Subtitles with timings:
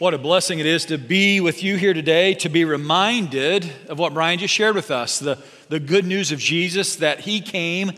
[0.00, 3.98] What a blessing it is to be with you here today, to be reminded of
[3.98, 5.36] what Brian just shared with us the,
[5.68, 7.92] the good news of Jesus that he came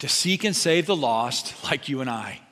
[0.00, 2.42] to seek and save the lost like you and I.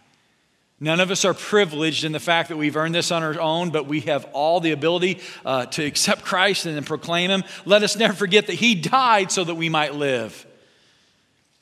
[0.80, 3.68] None of us are privileged in the fact that we've earned this on our own,
[3.68, 7.44] but we have all the ability uh, to accept Christ and then proclaim Him.
[7.66, 10.46] Let us never forget that He died so that we might live.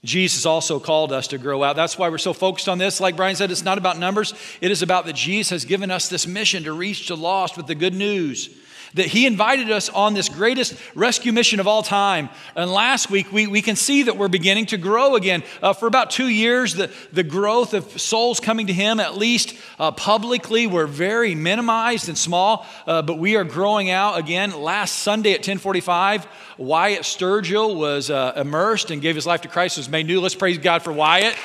[0.05, 1.77] Jesus also called us to grow out.
[1.77, 3.01] That's why we're so focused on this.
[3.01, 6.09] Like Brian said, it's not about numbers, it is about that Jesus has given us
[6.09, 8.51] this mission to reach the lost with the good news
[8.95, 12.29] that he invited us on this greatest rescue mission of all time.
[12.55, 15.43] And last week, we, we can see that we're beginning to grow again.
[15.63, 19.57] Uh, for about two years, the, the growth of souls coming to him, at least
[19.79, 24.53] uh, publicly, were very minimized and small, uh, but we are growing out again.
[24.61, 26.27] Last Sunday at 1045,
[26.59, 30.21] Wyatt Sturgill was uh, immersed and gave his life to Christ, was made new.
[30.21, 31.37] Let's praise God for Wyatt.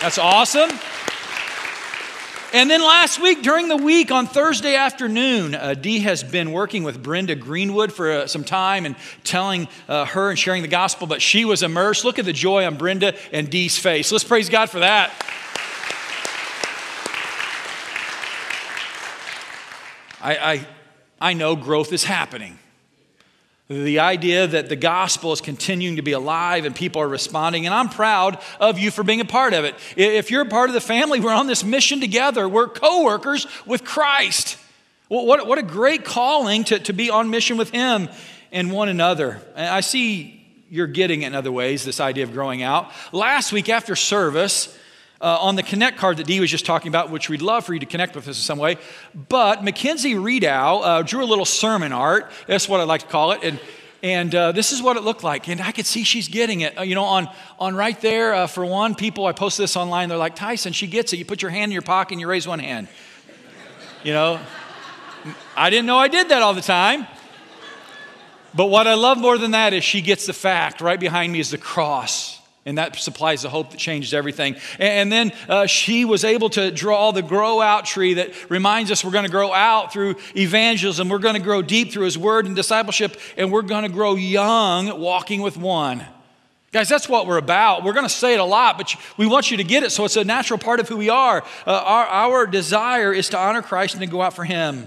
[0.00, 0.70] That's awesome.
[2.52, 6.82] And then last week, during the week, on Thursday afternoon, uh, Dee has been working
[6.82, 11.06] with Brenda Greenwood for uh, some time and telling uh, her and sharing the gospel,
[11.06, 12.04] but she was immersed.
[12.04, 14.10] Look at the joy on Brenda and Dee's face.
[14.10, 15.12] Let's praise God for that.
[20.20, 20.66] I, I,
[21.20, 22.58] I know growth is happening.
[23.70, 27.74] The idea that the gospel is continuing to be alive and people are responding, and
[27.74, 29.76] I'm proud of you for being a part of it.
[29.96, 32.48] If you're a part of the family, we're on this mission together.
[32.48, 34.58] We're co workers with Christ.
[35.06, 38.08] What, what a great calling to, to be on mission with Him
[38.50, 39.40] and one another.
[39.54, 42.90] I see you're getting it in other ways, this idea of growing out.
[43.12, 44.76] Last week after service,
[45.20, 47.74] uh, on the Connect card that Dee was just talking about, which we'd love for
[47.74, 48.78] you to connect with us in some way.
[49.28, 52.30] But Mackenzie Reedow uh, drew a little sermon art.
[52.46, 53.40] That's what I like to call it.
[53.42, 53.60] And,
[54.02, 55.48] and uh, this is what it looked like.
[55.48, 56.78] And I could see she's getting it.
[56.78, 60.08] Uh, you know, on, on right there, uh, for one, people, I posted this online,
[60.08, 61.18] they're like, Tyson, she gets it.
[61.18, 62.88] You put your hand in your pocket and you raise one hand.
[64.02, 64.40] You know,
[65.54, 67.06] I didn't know I did that all the time.
[68.54, 70.80] But what I love more than that is she gets the fact.
[70.80, 72.39] Right behind me is the cross.
[72.66, 74.56] And that supplies the hope that changed everything.
[74.78, 79.02] And then uh, she was able to draw the grow out tree that reminds us
[79.02, 81.08] we're going to grow out through evangelism.
[81.08, 83.16] We're going to grow deep through his word and discipleship.
[83.38, 86.04] And we're going to grow young walking with one.
[86.72, 87.82] Guys, that's what we're about.
[87.82, 90.04] We're going to say it a lot, but we want you to get it so
[90.04, 91.42] it's a natural part of who we are.
[91.66, 94.86] Uh, our, our desire is to honor Christ and to go out for him.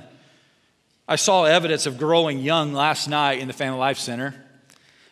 [1.08, 4.43] I saw evidence of growing young last night in the Family Life Center.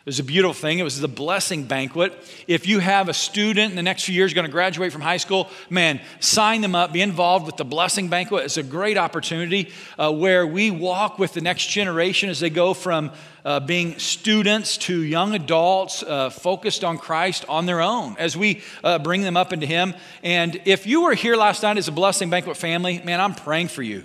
[0.01, 0.79] It was a beautiful thing.
[0.79, 2.11] It was the blessing banquet.
[2.47, 5.17] If you have a student in the next few years going to graduate from high
[5.17, 8.45] school, man, sign them up, be involved with the blessing banquet.
[8.45, 12.73] It's a great opportunity uh, where we walk with the next generation as they go
[12.73, 13.11] from
[13.45, 18.63] uh, being students to young adults uh, focused on Christ on their own as we
[18.83, 19.93] uh, bring them up into Him.
[20.23, 23.67] And if you were here last night as a blessing banquet family, man, I'm praying
[23.67, 24.03] for you.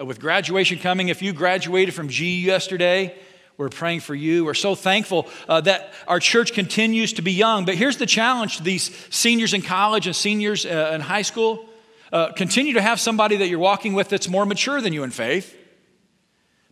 [0.00, 3.14] Uh, with graduation coming, if you graduated from GU yesterday,
[3.56, 4.44] we're praying for you.
[4.44, 7.64] We're so thankful uh, that our church continues to be young.
[7.64, 11.68] But here's the challenge to these seniors in college and seniors uh, in high school
[12.12, 15.10] uh, continue to have somebody that you're walking with that's more mature than you in
[15.10, 15.56] faith,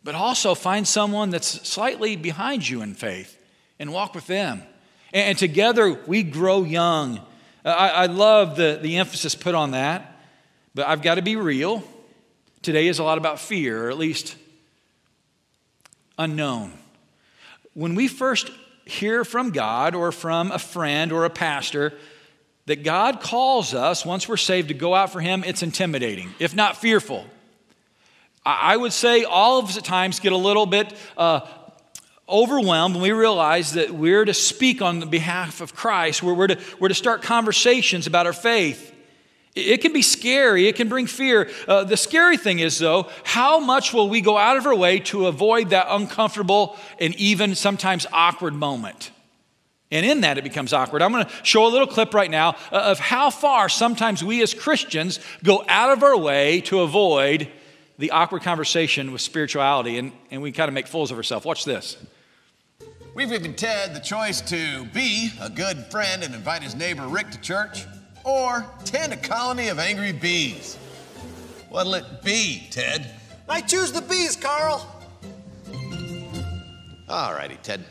[0.04, 3.38] but also find someone that's slightly behind you in faith
[3.78, 4.62] and walk with them.
[5.12, 7.18] And, and together we grow young.
[7.64, 10.16] Uh, I, I love the, the emphasis put on that,
[10.74, 11.82] but I've got to be real.
[12.62, 14.36] Today is a lot about fear, or at least
[16.22, 16.72] unknown.
[17.74, 18.50] When we first
[18.84, 21.92] hear from God or from a friend or a pastor
[22.66, 26.54] that God calls us, once we're saved, to go out for Him, it's intimidating, if
[26.54, 27.26] not fearful.
[28.44, 31.40] I would say all of us at times get a little bit uh,
[32.28, 36.48] overwhelmed when we realize that we're to speak on the behalf of Christ, we're, we're,
[36.48, 38.91] to, we're to start conversations about our faith.
[39.54, 41.50] It can be scary, it can bring fear.
[41.68, 44.98] Uh, the scary thing is, though, how much will we go out of our way
[45.00, 49.10] to avoid that uncomfortable and even sometimes awkward moment?
[49.90, 51.02] And in that, it becomes awkward.
[51.02, 54.42] I'm going to show a little clip right now uh, of how far sometimes we
[54.42, 57.46] as Christians go out of our way to avoid
[57.98, 61.44] the awkward conversation with spirituality, and, and we kind of make fools of ourselves.
[61.44, 61.98] Watch this.
[63.14, 67.30] We've given Ted the choice to be a good friend and invite his neighbor Rick
[67.32, 67.84] to church
[68.24, 70.76] or tend a colony of angry bees?
[71.68, 73.10] What'll it be, Ted?
[73.48, 74.86] I choose the bees, Carl.
[77.08, 77.84] All righty, Ted.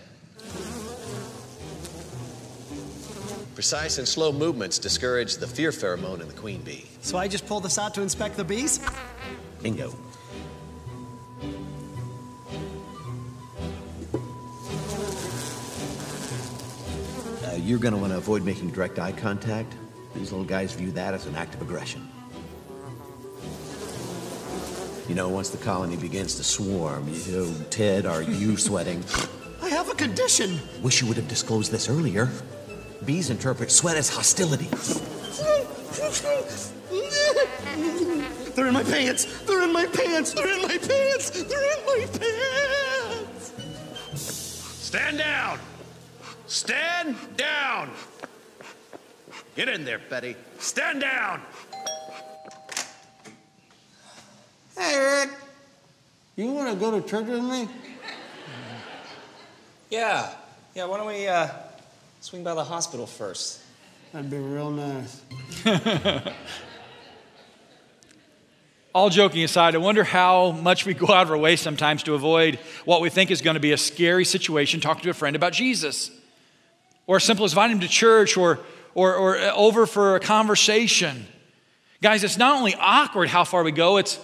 [3.55, 6.85] Precise and slow movements discourage the fear pheromone in the queen bee.
[7.01, 8.79] So I just pull this out to inspect the bees?
[9.61, 9.93] Bingo.
[17.43, 19.73] Uh, you're going to want to avoid making direct eye contact.
[20.15, 22.07] These little guys view that as an act of aggression.
[25.07, 29.03] You know, once the colony begins to swarm, you know, Ted, are you sweating?
[29.61, 30.59] I have a condition.
[30.81, 32.29] Wish you would have disclosed this earlier.
[33.05, 34.69] Bees interpret sweat as hostility.
[38.55, 39.25] They're in my pants.
[39.43, 40.33] They're in my pants.
[40.33, 41.29] They're in my pants.
[41.29, 43.53] They're in my pants.
[44.15, 45.59] Stand down!
[46.47, 47.89] Stand down!
[49.61, 50.35] Get in there, Betty.
[50.57, 51.39] Stand down!
[54.75, 55.29] Hey, Rick.
[56.35, 57.67] You want to go to church with me?
[59.91, 60.33] Yeah.
[60.73, 61.47] Yeah, why don't we uh,
[62.21, 63.61] swing by the hospital first?
[64.11, 65.21] That'd be real nice.
[68.95, 72.15] All joking aside, I wonder how much we go out of our way sometimes to
[72.15, 72.55] avoid
[72.85, 75.53] what we think is going to be a scary situation talking to a friend about
[75.53, 76.09] Jesus.
[77.05, 78.59] Or as simple as inviting him to church or,
[78.93, 81.25] or, or over for a conversation.
[82.01, 84.19] Guys, it's not only awkward how far we go, it's,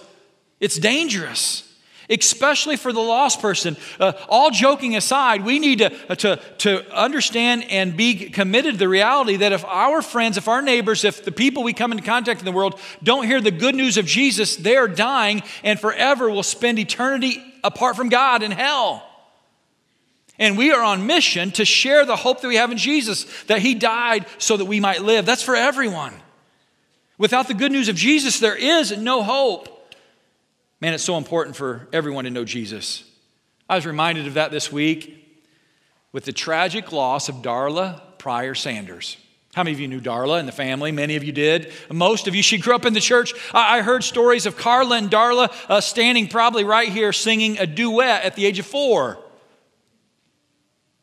[0.60, 1.68] it's dangerous
[2.10, 3.76] especially for the lost person.
[4.00, 8.78] Uh, all joking aside, we need to, uh, to, to understand and be committed to
[8.78, 12.04] the reality that if our friends, if our neighbors, if the people we come into
[12.04, 15.78] contact in the world don't hear the good news of Jesus, they are dying and
[15.78, 19.04] forever will spend eternity apart from God in hell.
[20.38, 23.60] And we are on mission to share the hope that we have in Jesus, that
[23.60, 25.26] He died so that we might live.
[25.26, 26.14] That's for everyone.
[27.18, 29.94] Without the good news of Jesus, there is no hope.
[30.80, 33.02] Man, it's so important for everyone to know Jesus.
[33.68, 35.26] I was reminded of that this week
[36.12, 39.16] with the tragic loss of Darla Pryor Sanders.
[39.54, 40.92] How many of you knew Darla and the family?
[40.92, 41.72] Many of you did.
[41.90, 43.32] Most of you, she grew up in the church.
[43.52, 48.22] I heard stories of Carla and Darla uh, standing probably right here singing a duet
[48.22, 49.18] at the age of four.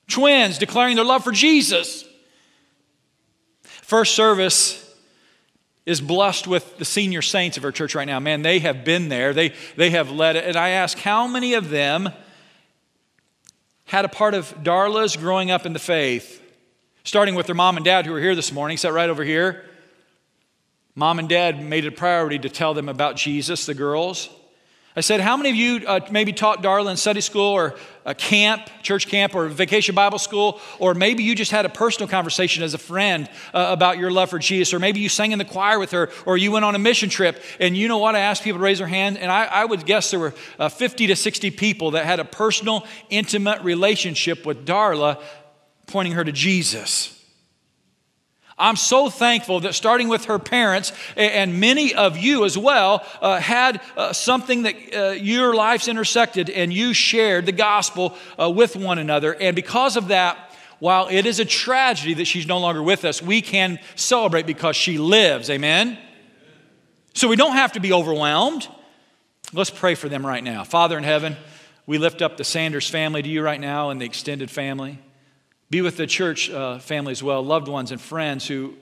[0.08, 2.06] Twins declaring their love for Jesus.
[3.64, 4.86] First service,
[5.86, 8.20] is blessed with the senior saints of our church right now.
[8.20, 10.46] Man, they have been there, they, they have led it.
[10.46, 12.10] And I ask, how many of them
[13.86, 16.42] had a part of Darla's growing up in the faith?
[17.04, 19.64] Starting with their mom and dad who are here this morning, sat right over here.
[20.96, 24.30] Mom and dad made it a priority to tell them about Jesus, the girls.
[24.98, 27.76] I said, How many of you uh, maybe taught Darla in Sunday school or
[28.06, 30.62] a camp, church camp, or vacation Bible school?
[30.80, 34.30] Or maybe you just had a personal conversation as a friend uh, about your love
[34.30, 34.74] for Jesus.
[34.74, 37.10] Or maybe you sang in the choir with her, or you went on a mission
[37.10, 37.44] trip.
[37.60, 38.16] And you know what?
[38.16, 40.70] I asked people to raise their hand, and I, I would guess there were uh,
[40.70, 45.22] 50 to 60 people that had a personal, intimate relationship with Darla,
[45.88, 47.15] pointing her to Jesus.
[48.58, 53.40] I'm so thankful that starting with her parents and many of you as well uh,
[53.40, 58.78] had uh, something that uh, your lives intersected and you shared the gospel uh, with
[58.78, 59.36] one another.
[59.36, 60.38] And because of that,
[60.80, 64.78] while it is a tragedy that she's no longer with us, we can celebrate because
[64.78, 65.50] she lives.
[65.50, 65.98] Amen?
[67.14, 68.68] So we don't have to be overwhelmed.
[69.52, 70.64] Let's pray for them right now.
[70.64, 71.36] Father in heaven,
[71.86, 75.00] we lift up the Sanders family to you right now and the extended family.
[75.70, 78.76] Be with the church uh, family as well, loved ones and friends who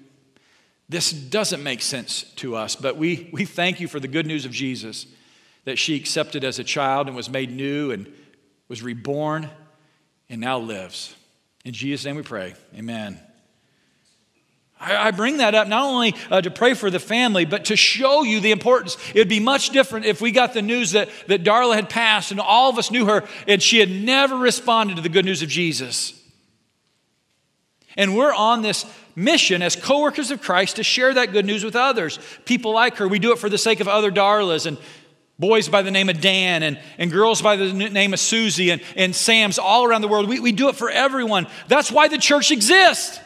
[0.90, 4.46] this doesn't make sense to us, but we, we thank you for the good news
[4.46, 5.08] of Jesus
[5.66, 8.12] that she accepted as a child and was made new and
[8.68, 9.50] was reborn
[10.30, 11.16] and now lives.
[11.64, 12.54] In Jesus' name we pray.
[12.76, 13.20] Amen.
[14.80, 18.24] I, bring that up not only uh, to pray for the family, but to show
[18.24, 18.98] you the importance.
[19.16, 22.32] It would be much different if we got the news that, that Darla had passed
[22.32, 25.42] and all of us knew her and she had never responded to the good news
[25.42, 26.20] of Jesus.
[27.98, 28.86] And we're on this
[29.16, 32.20] mission as co workers of Christ to share that good news with others.
[32.46, 34.78] People like her, we do it for the sake of other Darlas and
[35.40, 38.82] boys by the name of Dan and, and girls by the name of Susie and,
[38.96, 40.30] and Sam's all around the world.
[40.30, 41.48] We, we do it for everyone.
[41.68, 43.20] That's why the church exists.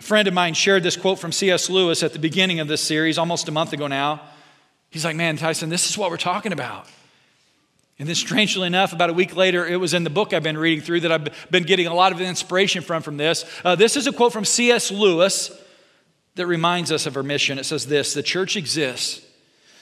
[0.00, 1.70] A friend of mine shared this quote from C.S.
[1.70, 4.20] Lewis at the beginning of this series, almost a month ago now.
[4.90, 6.88] He's like, Man, Tyson, this is what we're talking about.
[7.98, 10.58] And then, strangely enough, about a week later, it was in the book I've been
[10.58, 13.44] reading through that I've been getting a lot of inspiration from from this.
[13.64, 14.90] Uh, this is a quote from C.S.
[14.90, 15.50] Lewis
[16.34, 17.58] that reminds us of our mission.
[17.58, 19.24] It says this The church exists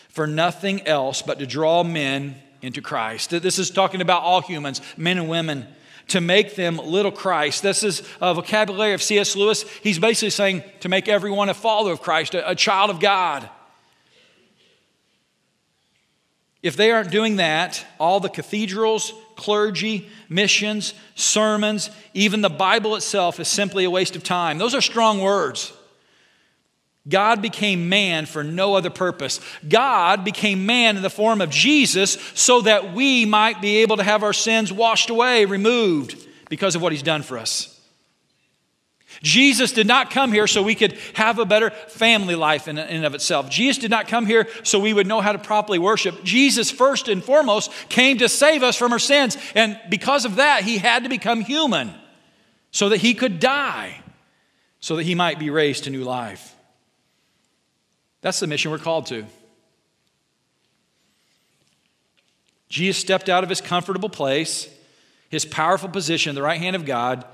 [0.08, 3.30] for nothing else but to draw men into Christ.
[3.30, 5.66] This is talking about all humans, men and women,
[6.08, 7.62] to make them little Christ.
[7.62, 9.36] This is a vocabulary of C.S.
[9.36, 9.62] Lewis.
[9.82, 13.48] He's basically saying to make everyone a follower of Christ, a, a child of God.
[16.62, 23.40] If they aren't doing that, all the cathedrals, clergy, missions, sermons, even the Bible itself
[23.40, 24.58] is simply a waste of time.
[24.58, 25.72] Those are strong words.
[27.08, 29.40] God became man for no other purpose.
[29.66, 34.02] God became man in the form of Jesus so that we might be able to
[34.02, 37.79] have our sins washed away, removed, because of what he's done for us.
[39.22, 43.04] Jesus did not come here so we could have a better family life in and
[43.04, 43.50] of itself.
[43.50, 46.24] Jesus did not come here so we would know how to properly worship.
[46.24, 49.36] Jesus, first and foremost, came to save us from our sins.
[49.54, 51.92] And because of that, he had to become human
[52.70, 54.00] so that he could die,
[54.80, 56.54] so that he might be raised to new life.
[58.22, 59.26] That's the mission we're called to.
[62.70, 64.68] Jesus stepped out of his comfortable place,
[65.28, 67.26] his powerful position, the right hand of God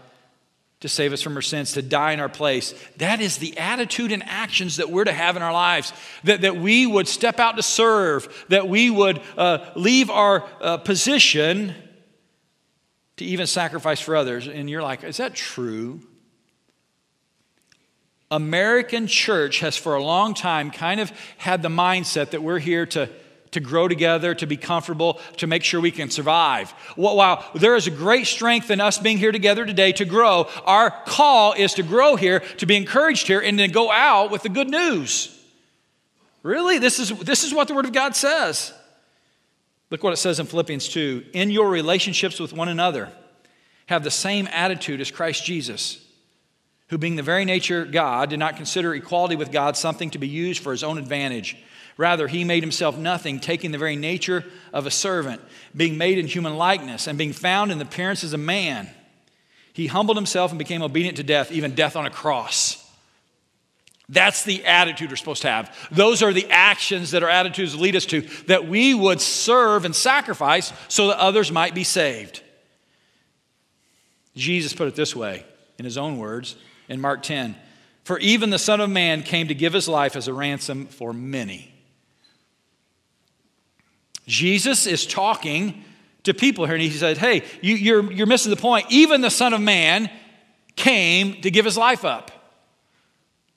[0.81, 2.75] to save us from our sins, to die in our place.
[2.99, 5.93] That is the attitude and actions that we're to have in our lives.
[6.25, 10.77] That, that we would step out to serve, that we would uh, leave our uh,
[10.77, 11.75] position
[13.17, 14.47] to even sacrifice for others.
[14.47, 16.03] And you're like, is that true?
[18.31, 22.85] American church has for a long time kind of had the mindset that we're here
[22.87, 23.09] to
[23.57, 26.71] to grow together, to be comfortable, to make sure we can survive.
[26.95, 30.91] While there is a great strength in us being here together today to grow, our
[30.91, 34.51] call is to grow here, to be encouraged here, and to go out with the
[34.51, 35.33] good news.
[36.43, 36.79] Really?
[36.79, 38.75] This is, this is what the Word of God says.
[39.91, 43.11] Look what it says in Philippians 2 In your relationships with one another,
[43.87, 46.05] have the same attitude as Christ Jesus,
[46.89, 50.29] who, being the very nature God, did not consider equality with God something to be
[50.29, 51.57] used for his own advantage.
[51.97, 55.41] Rather, he made himself nothing, taking the very nature of a servant,
[55.75, 58.89] being made in human likeness, and being found in the appearance as a man.
[59.73, 62.83] He humbled himself and became obedient to death, even death on a cross.
[64.09, 65.89] That's the attitude we're supposed to have.
[65.91, 69.97] Those are the actions that our attitudes lead us to, that we would serve and
[69.97, 72.43] sacrifice so that others might be saved.
[74.37, 75.45] Jesus put it this way
[75.79, 76.57] in his own words
[76.89, 77.57] in Mark 10
[78.05, 81.13] For even the Son of Man came to give his life as a ransom for
[81.13, 81.76] many.
[84.27, 85.85] Jesus is talking
[86.25, 88.87] to people here, and he said, Hey, you, you're, you're missing the point.
[88.91, 90.11] Even the Son of Man
[90.75, 92.31] came to give his life up.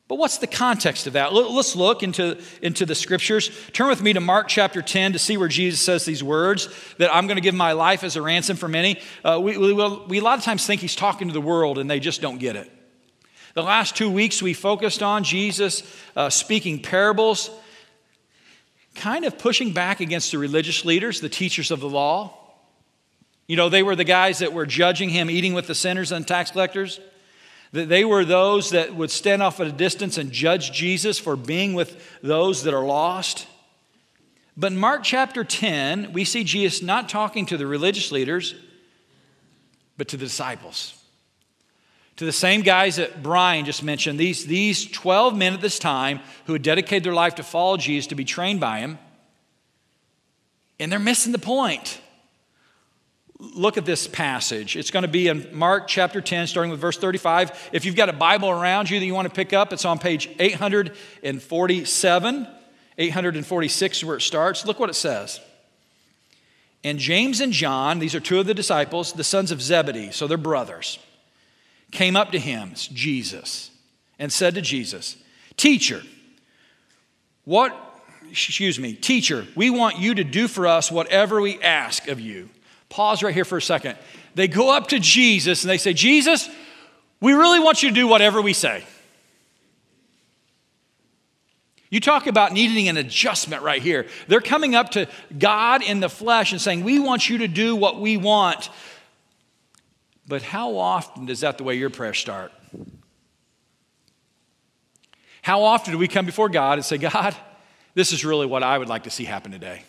[0.09, 1.33] But what's the context of that?
[1.33, 3.51] Let's look into, into the scriptures.
[3.73, 7.13] Turn with me to Mark chapter 10 to see where Jesus says these words that
[7.13, 8.99] I'm going to give my life as a ransom for many.
[9.23, 11.88] Uh, we, we, we a lot of times think he's talking to the world and
[11.88, 12.71] they just don't get it.
[13.53, 15.83] The last two weeks we focused on Jesus
[16.15, 17.51] uh, speaking parables
[18.96, 22.34] kind of pushing back against the religious leaders, the teachers of the law.
[23.48, 26.27] You know, they were the guys that were judging him eating with the sinners and
[26.27, 27.00] tax collectors.
[27.72, 31.36] That they were those that would stand off at a distance and judge Jesus for
[31.36, 33.48] being with those that are lost.
[34.58, 38.55] But in Mark chapter 10, we see Jesus not talking to the religious leaders,
[39.98, 40.98] but to the disciples
[42.19, 46.19] to the same guys that Brian just mentioned, these, these 12 men at this time
[46.47, 48.99] who had dedicated their life to follow Jesus, to be trained by him,
[50.81, 52.01] and they're missing the point.
[53.39, 54.75] Look at this passage.
[54.75, 57.69] It's going to be in Mark chapter 10, starting with verse 35.
[57.71, 59.97] If you've got a Bible around you that you want to pick up, it's on
[59.97, 62.47] page 847,
[62.97, 64.65] 846 is where it starts.
[64.65, 65.39] Look what it says.
[66.83, 70.27] And James and John, these are two of the disciples, the sons of Zebedee, so
[70.27, 70.99] they're brothers
[71.91, 73.72] came up to him, Jesus,
[74.17, 75.17] and said to Jesus,
[75.58, 76.01] Teacher,
[77.46, 77.75] what,
[78.29, 82.50] excuse me, teacher, we want you to do for us whatever we ask of you.
[82.89, 83.98] Pause right here for a second.
[84.36, 86.50] They go up to Jesus and they say, Jesus,
[87.22, 88.84] we really want you to do whatever we say.
[91.89, 94.05] You talk about needing an adjustment right here.
[94.27, 97.75] They're coming up to God in the flesh and saying, We want you to do
[97.75, 98.69] what we want.
[100.29, 102.53] But how often is that the way your prayers start?
[105.41, 107.36] How often do we come before God and say, God,
[107.95, 109.81] this is really what I would like to see happen today?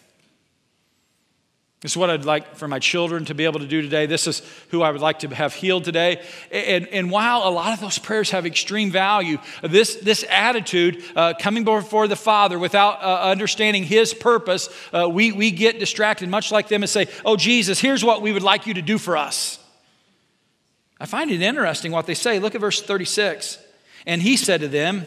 [1.82, 4.06] This is what I'd like for my children to be able to do today.
[4.06, 6.22] This is who I would like to have healed today.
[6.50, 11.34] And, and while a lot of those prayers have extreme value, this, this attitude, uh,
[11.38, 16.50] coming before the Father without uh, understanding His purpose, uh, we, we get distracted, much
[16.50, 19.18] like them, and say, Oh, Jesus, here's what we would like you to do for
[19.18, 19.59] us.
[21.00, 22.38] I find it interesting what they say.
[22.38, 23.58] Look at verse 36.
[24.06, 25.06] And he said to them,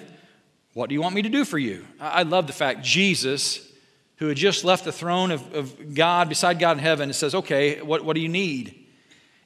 [0.74, 1.86] What do you want me to do for you?
[2.00, 3.72] I love the fact Jesus,
[4.18, 7.80] who had just left the throne of, of God beside God in heaven, says, Okay,
[7.82, 8.80] what, what do you need?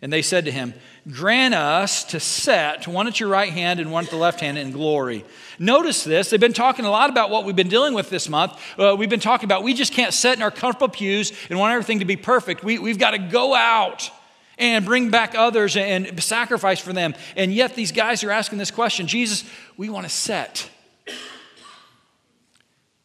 [0.02, 0.74] And they said to him,
[1.12, 4.58] Grant us to set one at your right hand and one at the left hand
[4.58, 5.26] in glory.
[5.60, 6.30] Notice this.
[6.30, 8.54] They've been talking a lot about what we've been dealing with this month.
[8.78, 11.74] Uh, we've been talking about we just can't sit in our comfortable pews and want
[11.74, 12.64] everything to be perfect.
[12.64, 14.12] We, we've got to go out
[14.58, 17.14] and bring back others and sacrifice for them.
[17.36, 19.44] And yet these guys are asking this question Jesus,
[19.78, 20.70] we want to set.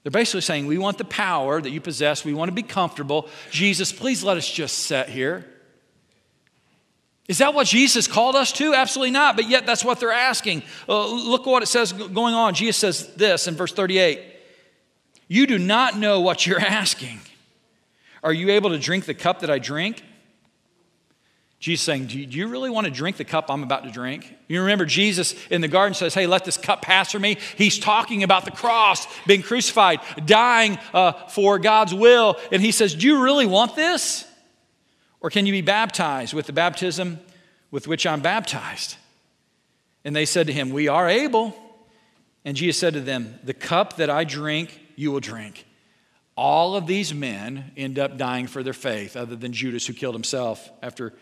[0.02, 2.25] They're basically saying, We want the power that you possess.
[2.25, 3.28] We want to be comfortable.
[3.50, 5.47] Jesus, please let us just set here.
[7.28, 8.75] Is that what Jesus called us to?
[8.75, 10.64] Absolutely not, but yet that's what they're asking.
[10.88, 12.54] Uh, look what it says going on.
[12.54, 14.21] Jesus says this in verse 38
[15.28, 17.21] You do not know what you're asking.
[18.25, 20.02] Are you able to drink the cup that I drink?
[21.62, 24.37] Jesus saying, Do you really want to drink the cup I'm about to drink?
[24.49, 27.38] You remember Jesus in the garden says, Hey, let this cup pass from me.
[27.57, 32.37] He's talking about the cross, being crucified, dying uh, for God's will.
[32.50, 34.26] And he says, Do you really want this?
[35.21, 37.21] Or can you be baptized with the baptism
[37.71, 38.97] with which I'm baptized?
[40.04, 41.54] And they said to him, We are able.
[42.45, 45.64] And Jesus said to them, The cup that I drink, you will drink.
[46.37, 50.16] All of these men end up dying for their faith, other than Judas, who killed
[50.16, 51.12] himself after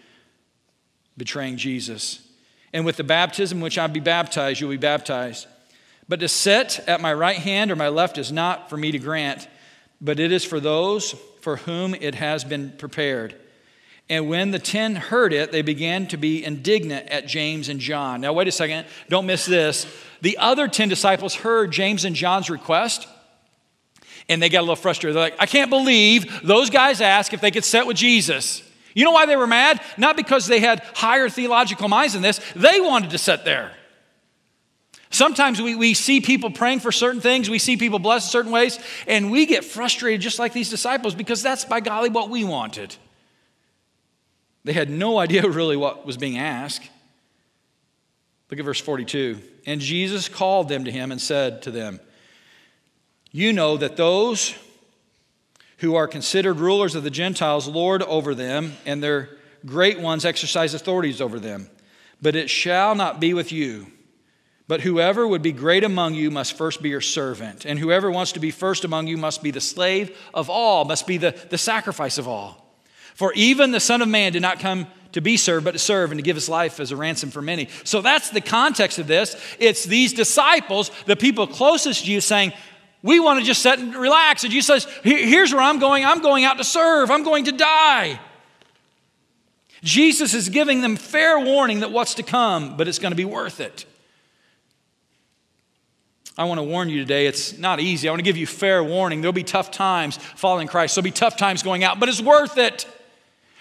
[1.17, 2.26] betraying Jesus.
[2.73, 5.47] And with the baptism which I be baptized, you'll be baptized.
[6.09, 8.99] But to sit at my right hand or my left is not for me to
[8.99, 9.49] grant,
[10.00, 13.35] but it is for those for whom it has been prepared.
[14.09, 18.21] And when the ten heard it, they began to be indignant at James and John.
[18.21, 19.87] Now, wait a second, don't miss this.
[20.21, 23.07] The other ten disciples heard James and John's request,
[24.29, 25.14] and they got a little frustrated.
[25.14, 28.64] They're like, I can't believe those guys asked if they could sit with Jesus.
[28.94, 29.80] You know why they were mad?
[29.97, 33.73] Not because they had higher theological minds than this, they wanted to sit there.
[35.11, 38.52] Sometimes we, we see people praying for certain things, we see people blessed in certain
[38.52, 38.78] ways,
[39.09, 42.94] and we get frustrated just like these disciples because that's by golly what we wanted.
[44.64, 46.88] They had no idea really what was being asked.
[48.50, 49.40] Look at verse 42.
[49.66, 52.00] And Jesus called them to him and said to them,
[53.30, 54.54] You know that those
[55.80, 59.30] who are considered rulers of the Gentiles lord over them, and their
[59.66, 61.68] great ones exercise authorities over them.
[62.22, 63.87] But it shall not be with you.
[64.68, 68.32] But whoever would be great among you must first be your servant, and whoever wants
[68.32, 71.58] to be first among you must be the slave of all, must be the, the
[71.58, 72.72] sacrifice of all.
[73.14, 76.12] For even the Son of Man did not come to be served, but to serve
[76.12, 77.68] and to give his life as a ransom for many.
[77.84, 79.34] So that's the context of this.
[79.58, 82.52] It's these disciples, the people closest to you, saying,
[83.02, 84.45] We want to just sit and relax.
[84.45, 86.04] And Jesus says, Here's where I'm going.
[86.04, 88.21] I'm going out to serve, I'm going to die.
[89.82, 93.25] Jesus is giving them fair warning that what's to come, but it's going to be
[93.25, 93.86] worth it.
[96.36, 98.08] I want to warn you today, it's not easy.
[98.08, 99.21] I want to give you fair warning.
[99.21, 102.58] There'll be tough times following Christ, there'll be tough times going out, but it's worth
[102.58, 102.86] it.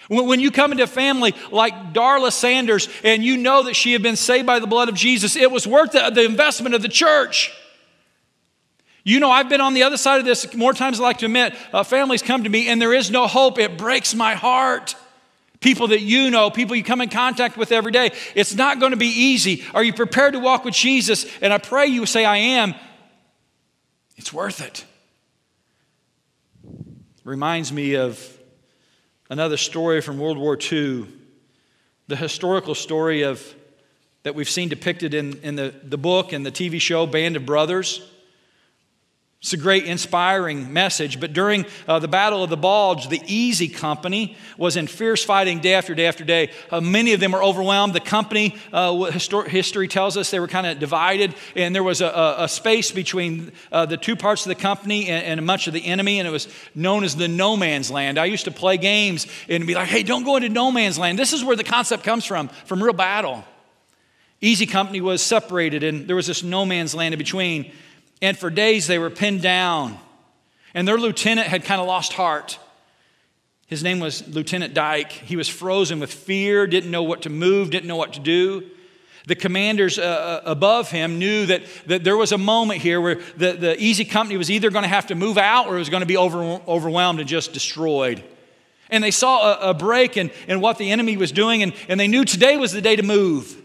[0.08, 4.02] When you come into a family like Darla Sanders and you know that she had
[4.02, 7.52] been saved by the blood of Jesus, it was worth the, investment of the church.
[9.02, 11.18] You know, I've been on the other side of this more times than I like
[11.18, 11.54] to admit.
[11.72, 13.58] Uh, families come to me and there is no hope.
[13.58, 14.94] It breaks my heart.
[15.60, 18.12] People that you know, people you come in contact with every day.
[18.34, 19.64] It's not going to be easy.
[19.74, 21.26] Are you prepared to walk with Jesus?
[21.42, 22.74] And I pray you say, I am.
[24.16, 24.84] It's worth it.
[27.24, 28.38] Reminds me of
[29.28, 31.06] another story from World War II,
[32.08, 33.54] the historical story of
[34.22, 37.46] that we've seen depicted in, in the, the book and the TV show Band of
[37.46, 38.06] Brothers.
[39.42, 41.18] It's a great, inspiring message.
[41.18, 45.60] But during uh, the Battle of the Bulge, the Easy Company was in fierce fighting
[45.60, 46.50] day after day after day.
[46.70, 47.94] Uh, many of them were overwhelmed.
[47.94, 52.02] The company, uh, histor- history tells us, they were kind of divided, and there was
[52.02, 55.66] a, a, a space between uh, the two parts of the company and, and, much
[55.66, 58.18] of the enemy, and it was known as the no man's land.
[58.18, 61.18] I used to play games and be like, hey, don't go into no man's land.
[61.18, 63.42] This is where the concept comes from, from real battle.
[64.42, 67.72] Easy Company was separated, and there was this no man's land in between.
[68.22, 69.98] And for days they were pinned down.
[70.74, 72.58] And their lieutenant had kind of lost heart.
[73.66, 75.12] His name was Lieutenant Dike.
[75.12, 78.68] He was frozen with fear, didn't know what to move, didn't know what to do.
[79.26, 83.20] The commanders uh, uh above him knew that, that there was a moment here where
[83.36, 85.88] the, the Easy Company was either going to have to move out or it was
[85.88, 88.24] going to be over, overwhelmed and just destroyed.
[88.90, 92.00] And they saw a, a break in, in what the enemy was doing, and, and
[92.00, 93.59] they knew today was the day to move.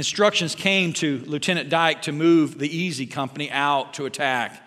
[0.00, 4.66] Instructions came to Lieutenant Dike to move the Easy Company out to attack,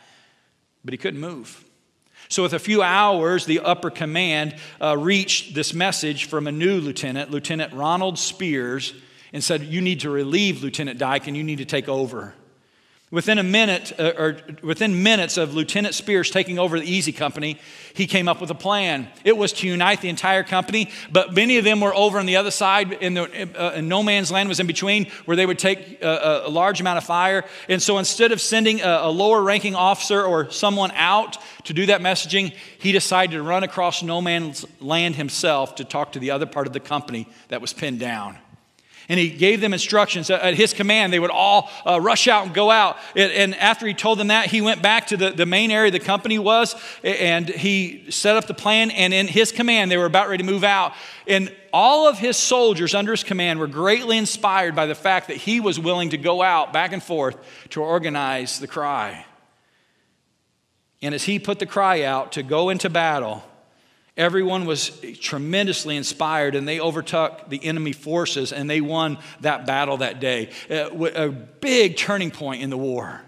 [0.86, 1.66] but he couldn't move.
[2.30, 6.80] So, with a few hours, the upper command uh, reached this message from a new
[6.80, 8.94] lieutenant, Lieutenant Ronald Speirs,
[9.34, 12.36] and said, You need to relieve Lieutenant Dike and you need to take over.
[13.14, 17.60] Within a minute, uh, or within minutes of Lieutenant Speirs taking over the Easy Company,
[17.94, 19.08] he came up with a plan.
[19.24, 22.38] It was to unite the entire company, but many of them were over on the
[22.38, 26.42] other side, and uh, no man's land was in between, where they would take a,
[26.46, 27.46] a large amount of fire.
[27.70, 31.86] And so instead of sending a, a lower ranking officer or someone out to do
[31.86, 36.32] that messaging, he decided to run across no man's land himself to talk to the
[36.32, 38.40] other part of the company that was pinned down.
[39.10, 40.30] And he gave them instructions.
[40.30, 42.98] At his command, they would all uh, rush out and go out.
[43.16, 46.00] And after he told them that, he went back to the, the main area the
[46.00, 48.92] company was and he set up the plan.
[48.92, 50.94] And in his command, they were about ready to move out.
[51.28, 55.38] And all of his soldiers under his command were greatly inspired by the fact that
[55.38, 57.38] he was willing to go out back and forth
[57.72, 59.26] to organize the cry.
[61.02, 63.44] And as he put the cry out to go into battle,
[64.16, 69.98] Everyone was tremendously inspired and they overtook the enemy forces and they won that battle
[69.98, 70.52] that day.
[70.70, 73.24] Uh, a big turning point in the war.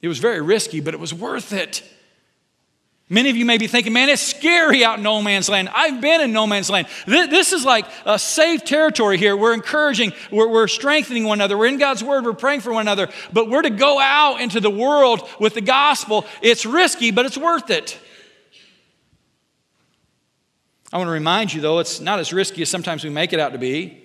[0.00, 1.82] It was very risky, but it was worth it.
[3.08, 5.68] Many of you may be thinking, man, it's scary out in no man's land.
[5.72, 6.88] I've been in no man's land.
[7.06, 9.36] This is like a safe territory here.
[9.36, 11.56] We're encouraging, we're, we're, strengthening one another.
[11.56, 13.08] We're in God's word, we're praying for one another.
[13.32, 16.26] But we're to go out into the world with the gospel.
[16.42, 17.98] It's risky, but it's worth it.
[20.92, 23.40] I want to remind you, though, it's not as risky as sometimes we make it
[23.40, 24.02] out to be.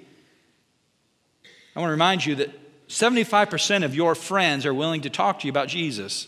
[1.76, 2.50] I want to remind you that
[2.90, 6.28] 75% of your friends are willing to talk to you about Jesus.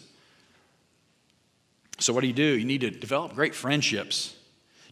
[2.00, 2.58] So, what do you do?
[2.58, 4.36] You need to develop great friendships.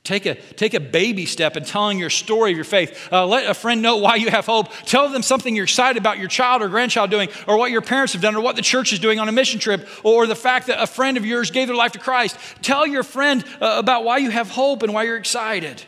[0.04, 3.10] Take a, take a baby step in telling your story of your faith.
[3.12, 4.74] Uh, let a friend know why you have hope.
[4.86, 8.14] Tell them something you're excited about your child or grandchild doing, or what your parents
[8.14, 10.68] have done, or what the church is doing on a mission trip, or the fact
[10.68, 12.36] that a friend of yours gave their life to Christ.
[12.64, 15.84] Tell your friend uh, about why you have hope and why you're excited.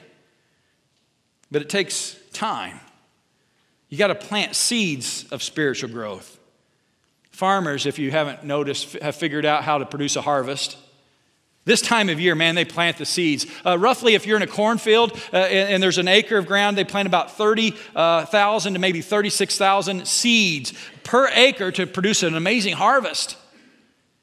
[1.50, 2.80] But it takes time.
[3.90, 6.40] You got to plant seeds of spiritual growth.
[7.32, 10.78] Farmers, if you haven't noticed, have figured out how to produce a harvest.
[11.66, 13.46] This time of year, man, they plant the seeds.
[13.66, 16.78] Uh, roughly, if you're in a cornfield uh, and, and, there's an acre of ground,
[16.78, 20.74] they plant about 30,000 uh, to maybe 36,000 seeds
[21.06, 23.38] per acre to produce an amazing harvest.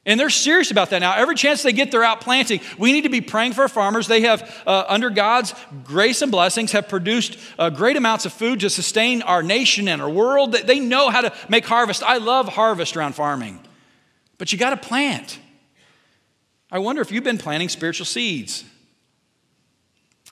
[0.05, 1.15] And they're serious about that now.
[1.15, 2.59] Every chance they get, they're out planting.
[2.77, 4.07] We need to be praying for our farmers.
[4.07, 8.59] They have, uh, under God's grace and blessings, have produced uh, great amounts of food
[8.61, 10.53] to sustain our nation and our world.
[10.53, 12.01] They know how to make harvest.
[12.01, 13.59] I love harvest around farming.
[14.39, 15.39] But you got to plant.
[16.71, 18.63] I wonder if you've been planting spiritual seeds.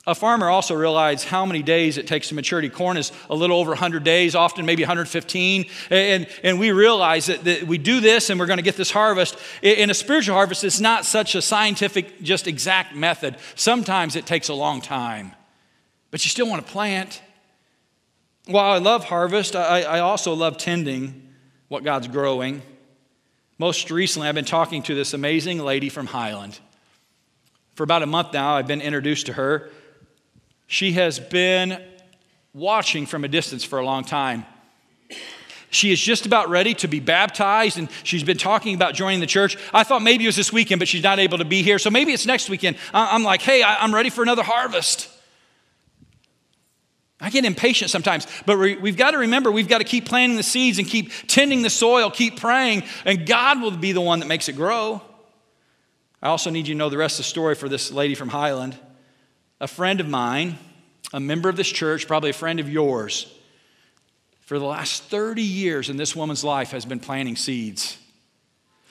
[0.06, 2.70] A farmer also realized how many days it takes to maturity.
[2.70, 5.66] Corn is a little over 100 days, often maybe 115.
[5.90, 8.90] And, and we realize that, that we do this and we're going to get this
[8.90, 9.36] harvest.
[9.60, 13.36] In a spiritual harvest, it's not such a scientific, just exact method.
[13.56, 15.32] Sometimes it takes a long time,
[16.10, 17.20] but you still want to plant.
[18.46, 21.28] While I love harvest, I, I also love tending
[21.68, 22.62] what God's growing.
[23.60, 26.58] Most recently, I've been talking to this amazing lady from Highland.
[27.74, 29.68] For about a month now, I've been introduced to her.
[30.66, 31.78] She has been
[32.54, 34.46] watching from a distance for a long time.
[35.68, 39.26] She is just about ready to be baptized, and she's been talking about joining the
[39.26, 39.58] church.
[39.74, 41.78] I thought maybe it was this weekend, but she's not able to be here.
[41.78, 42.78] So maybe it's next weekend.
[42.94, 45.09] I'm like, hey, I'm ready for another harvest.
[47.20, 50.42] I get impatient sometimes, but we've got to remember we've got to keep planting the
[50.42, 54.26] seeds and keep tending the soil, keep praying, and God will be the one that
[54.26, 55.02] makes it grow.
[56.22, 58.28] I also need you to know the rest of the story for this lady from
[58.28, 58.78] Highland.
[59.60, 60.58] A friend of mine,
[61.12, 63.30] a member of this church, probably a friend of yours,
[64.40, 67.98] for the last 30 years in this woman's life has been planting seeds.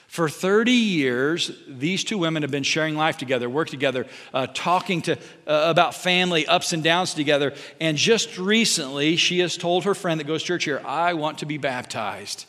[0.09, 5.03] For 30 years, these two women have been sharing life together, work together, uh, talking
[5.03, 7.53] to, uh, about family ups and downs together.
[7.79, 11.37] And just recently, she has told her friend that goes to church here, I want
[11.37, 12.47] to be baptized.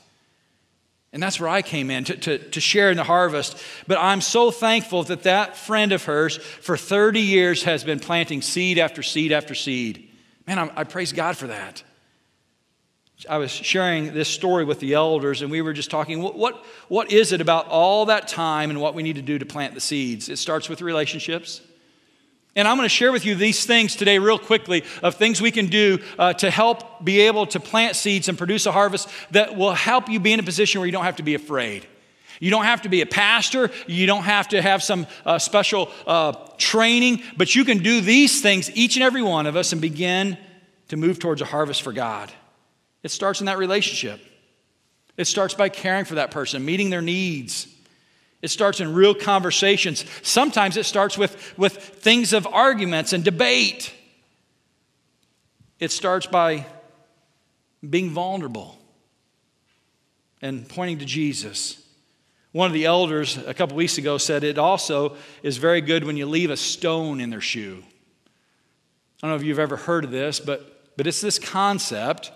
[1.13, 3.63] And that's where I came in to, to, to share in the harvest.
[3.87, 8.41] But I'm so thankful that that friend of hers for 30 years has been planting
[8.41, 10.09] seed after seed after seed.
[10.47, 11.83] Man, I, I praise God for that.
[13.29, 16.65] I was sharing this story with the elders, and we were just talking what, what,
[16.89, 19.75] what is it about all that time and what we need to do to plant
[19.75, 20.29] the seeds?
[20.29, 21.61] It starts with relationships.
[22.57, 25.51] And I'm going to share with you these things today, real quickly, of things we
[25.51, 29.57] can do uh, to help be able to plant seeds and produce a harvest that
[29.57, 31.87] will help you be in a position where you don't have to be afraid.
[32.41, 33.71] You don't have to be a pastor.
[33.87, 38.41] You don't have to have some uh, special uh, training, but you can do these
[38.41, 40.39] things, each and every one of us, and begin
[40.89, 42.33] to move towards a harvest for God.
[43.03, 44.21] It starts in that relationship.
[45.17, 47.67] It starts by caring for that person, meeting their needs.
[48.43, 50.05] It starts in real conversations.
[50.23, 53.93] Sometimes it starts with, with things of arguments and debate.
[55.79, 56.67] It starts by
[57.89, 58.79] being vulnerable
[60.43, 61.83] and pointing to Jesus.
[62.53, 66.17] One of the elders a couple weeks ago said it also is very good when
[66.17, 67.83] you leave a stone in their shoe.
[69.23, 72.33] I don't know if you've ever heard of this, but, but it's this concept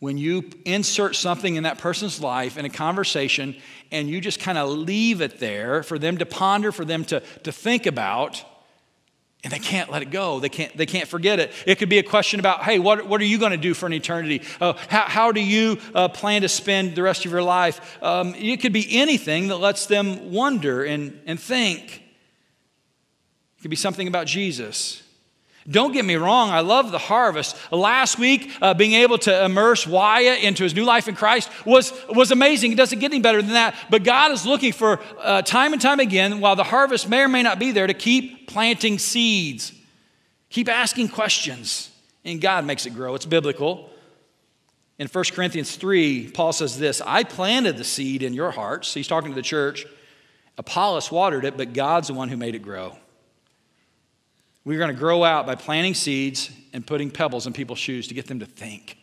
[0.00, 3.56] when you insert something in that person's life in a conversation
[3.90, 7.20] and you just kind of leave it there for them to ponder, for them to,
[7.42, 8.44] to think about,
[9.44, 10.40] And they can't let it go.
[10.40, 11.52] They can't, they can't forget it.
[11.64, 13.86] It could be a question about, hey, what, what are you going to do for
[13.86, 14.42] an eternity?
[14.60, 18.02] Uh, how, how do you uh, plan to spend the rest of your life?
[18.02, 22.02] Um, it could be anything that lets them wonder and, and think.
[23.58, 25.04] It could be something about Jesus.
[25.70, 27.54] Don't get me wrong, I love the harvest.
[27.70, 31.92] Last week, uh, being able to immerse Wyatt into his new life in Christ was,
[32.08, 32.72] was amazing.
[32.72, 33.74] It doesn't get any better than that.
[33.90, 37.28] But God is looking for uh, time and time again, while the harvest may or
[37.28, 39.72] may not be there, to keep planting seeds.
[40.48, 41.90] Keep asking questions,
[42.24, 43.14] and God makes it grow.
[43.14, 43.90] It's biblical.
[44.98, 48.94] In 1 Corinthians 3, Paul says this I planted the seed in your hearts.
[48.94, 49.84] He's talking to the church.
[50.56, 52.96] Apollos watered it, but God's the one who made it grow.
[54.64, 58.14] We're going to grow out by planting seeds and putting pebbles in people's shoes to
[58.14, 58.98] get them to think.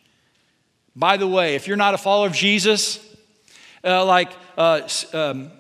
[0.96, 3.00] By the way, if you're not a follower of Jesus,
[3.84, 5.52] uh, like uh, um,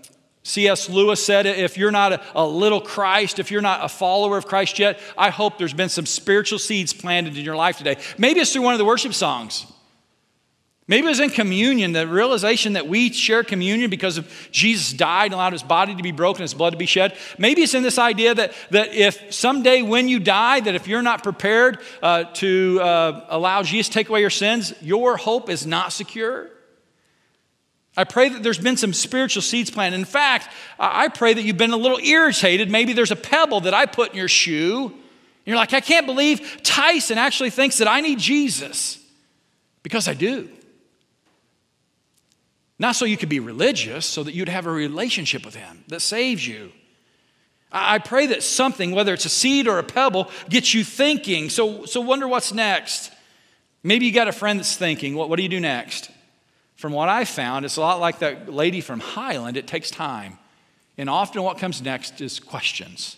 [0.43, 0.89] C.S.
[0.89, 4.45] Lewis said, if you're not a, a, little Christ, if you're not a follower of
[4.45, 7.97] Christ yet, I hope there's been some spiritual seeds planted in your life today.
[8.17, 9.65] Maybe it's through one of the worship songs.
[10.87, 15.25] Maybe it was in communion, the realization that we share communion because of Jesus died
[15.25, 17.17] and allowed his body to be broken, his blood to be shed.
[17.39, 21.01] Maybe it's in this idea that, that if someday when you die, that if you're
[21.01, 25.65] not prepared uh, to uh, allow Jesus to take away your sins, your hope is
[25.65, 26.51] not secure.
[27.97, 29.95] I pray that there's been some spiritual seeds planted.
[29.95, 32.69] In fact, I pray that you've been a little irritated.
[32.69, 34.93] Maybe there's a pebble that I put in your shoe.
[35.45, 38.99] You're like, I can't believe Tyson actually thinks that I need Jesus.
[39.81, 40.49] Because I do.
[42.77, 46.01] Not so you could be religious, so that you'd have a relationship with Him that
[46.01, 46.71] saves you.
[47.71, 51.49] I pray that something, whether it's a seed or a pebble, gets you thinking.
[51.49, 53.11] So, so wonder what's next.
[53.83, 56.09] Maybe you got a friend that's thinking, what, what do you do next?
[56.75, 59.57] From what I found, it's a lot like that lady from Highland.
[59.57, 60.37] It takes time.
[60.97, 63.17] And often what comes next is questions.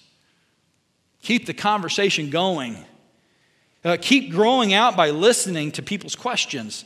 [1.22, 2.78] Keep the conversation going.
[3.84, 6.84] Uh, keep growing out by listening to people's questions.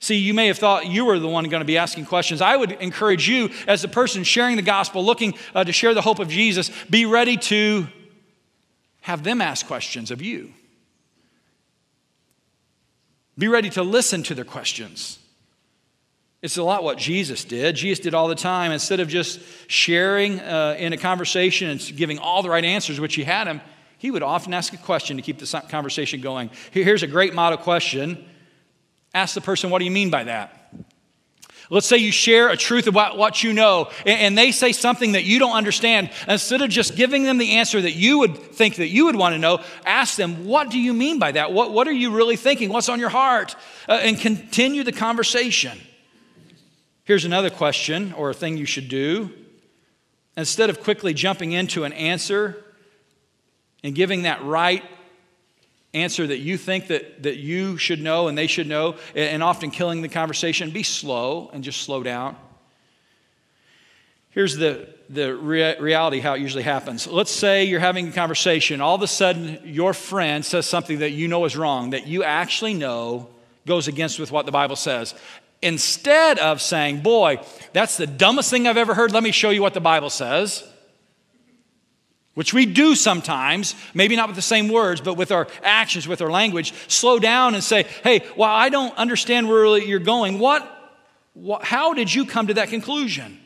[0.00, 2.40] See, you may have thought you were the one going to be asking questions.
[2.40, 6.02] I would encourage you, as the person sharing the gospel, looking uh, to share the
[6.02, 7.88] hope of Jesus, be ready to
[9.00, 10.52] have them ask questions of you.
[13.36, 15.18] Be ready to listen to their questions.
[16.42, 17.74] It's a lot what Jesus did.
[17.74, 18.70] Jesus did all the time.
[18.70, 23.16] Instead of just sharing uh, in a conversation and giving all the right answers, which
[23.16, 23.60] he had him,
[23.98, 26.50] he would often ask a question to keep the conversation going.
[26.70, 28.24] Here's a great model question
[29.14, 30.54] Ask the person, what do you mean by that?
[31.70, 35.24] Let's say you share a truth about what you know, and they say something that
[35.24, 36.10] you don't understand.
[36.26, 39.34] Instead of just giving them the answer that you would think that you would want
[39.34, 41.52] to know, ask them, What do you mean by that?
[41.52, 42.70] What, what are you really thinking?
[42.70, 43.54] What's on your heart?
[43.86, 45.78] Uh, and continue the conversation.
[47.04, 49.30] Here's another question or a thing you should do.
[50.38, 52.64] Instead of quickly jumping into an answer
[53.82, 54.82] and giving that right
[55.94, 59.70] answer that you think that, that you should know and they should know, and often
[59.70, 62.36] killing the conversation, be slow and just slow down.
[64.30, 67.06] Here's the, the rea- reality how it usually happens.
[67.06, 71.10] Let's say you're having a conversation, all of a sudden your friend says something that
[71.10, 73.28] you know is wrong, that you actually know
[73.66, 75.14] goes against with what the Bible says.
[75.60, 77.40] Instead of saying, Boy,
[77.72, 80.62] that's the dumbest thing I've ever heard, let me show you what the Bible says
[82.38, 86.22] which we do sometimes, maybe not with the same words, but with our actions, with
[86.22, 90.38] our language, slow down and say, hey, well, I don't understand where you're going.
[90.38, 90.94] What,
[91.34, 93.40] what, how did you come to that conclusion?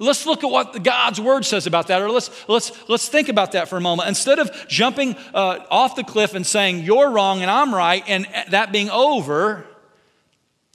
[0.00, 3.52] Let's look at what God's word says about that, or let's, let's, let's think about
[3.52, 4.08] that for a moment.
[4.08, 8.26] Instead of jumping uh, off the cliff and saying, you're wrong and I'm right, and
[8.50, 9.64] that being over,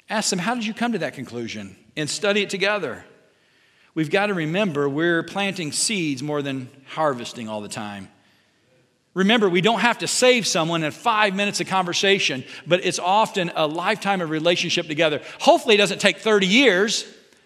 [0.10, 1.76] ask them, how did you come to that conclusion?
[1.98, 3.04] And study it together.
[3.94, 8.10] We've got to remember we're planting seeds more than harvesting all the time.
[9.14, 13.52] Remember, we don't have to save someone in five minutes of conversation, but it's often
[13.56, 15.22] a lifetime of relationship together.
[15.40, 17.06] Hopefully, it doesn't take 30 years,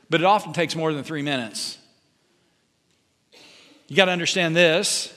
[0.09, 1.79] but it often takes more than three minutes.
[3.87, 5.11] You got to understand this.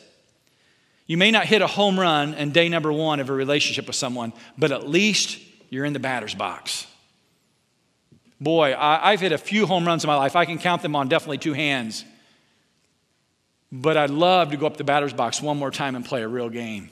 [1.07, 3.97] You may not hit a home run in day number one of a relationship with
[3.97, 5.39] someone, but at least
[5.69, 6.87] you're in the batter's box.
[8.41, 10.37] Boy, I, have hit a few home runs in my life.
[10.37, 12.05] I can count them on definitely two hands.
[13.73, 16.29] But I'd love to go up the batter's box one more time and play a
[16.29, 16.91] real game.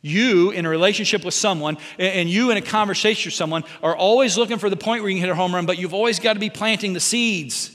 [0.00, 4.38] You, in a relationship with someone, and you in a conversation with someone, are always
[4.38, 6.34] looking for the point where you can hit a home run, but you've always got
[6.34, 7.74] to be planting the seeds.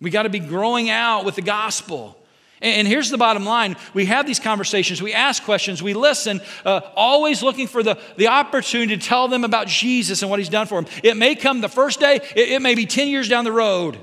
[0.00, 2.18] We got to be growing out with the gospel.
[2.62, 6.80] And here's the bottom line we have these conversations, we ask questions, we listen, uh,
[6.94, 10.66] always looking for the, the opportunity to tell them about Jesus and what he's done
[10.66, 10.90] for them.
[11.02, 13.98] It may come the first day, it, it may be 10 years down the road,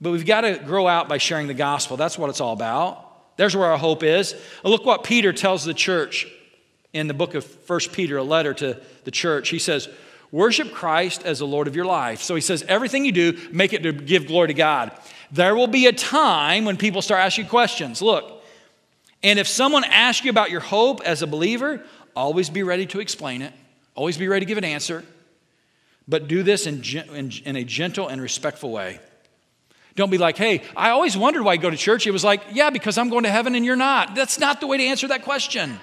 [0.00, 1.96] but we've got to grow out by sharing the gospel.
[1.96, 3.36] That's what it's all about.
[3.36, 4.34] There's where our hope is.
[4.62, 6.26] Look what Peter tells the church
[6.92, 9.48] in the book of 1 Peter, a letter to the church.
[9.48, 9.88] He says,
[10.32, 12.22] Worship Christ as the Lord of your life.
[12.22, 14.98] So he says, everything you do, make it to give glory to God.
[15.32, 18.02] There will be a time when people start asking questions.
[18.02, 18.42] Look,
[19.22, 21.82] and if someone asks you about your hope as a believer,
[22.14, 23.52] always be ready to explain it,
[23.94, 25.04] always be ready to give an answer,
[26.06, 29.00] but do this in, in, in a gentle and respectful way.
[29.94, 32.06] Don't be like, hey, I always wondered why you go to church.
[32.06, 34.14] It was like, yeah, because I'm going to heaven and you're not.
[34.14, 35.78] That's not the way to answer that question.